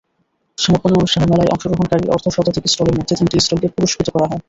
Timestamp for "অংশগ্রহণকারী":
1.53-2.05